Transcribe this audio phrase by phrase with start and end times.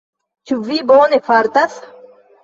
[0.51, 1.77] Ĉu vi bone fartas?